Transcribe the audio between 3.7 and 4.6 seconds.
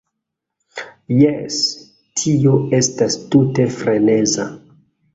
freneza.